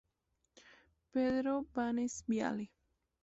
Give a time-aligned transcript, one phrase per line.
[1.11, 2.71] Pedro Blanes Viale"